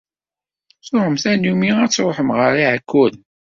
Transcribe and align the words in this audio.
Tuɣem 0.85 1.15
tanumi 1.23 1.71
ad 1.83 1.91
truḥem 1.91 2.29
ɣer 2.37 2.53
Iɛekkuren? 2.63 3.21